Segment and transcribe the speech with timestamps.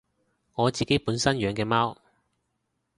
[0.55, 1.95] 我自己本身養嘅貓